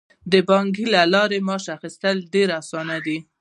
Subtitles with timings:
[0.31, 3.17] د بانک له لارې د معاش اخیستل ډیر اسانه دي.